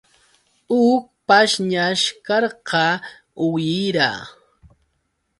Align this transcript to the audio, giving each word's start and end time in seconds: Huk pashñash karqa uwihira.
Huk 0.69 1.03
pashñash 1.27 2.05
karqa 2.27 2.85
uwihira. 3.43 4.09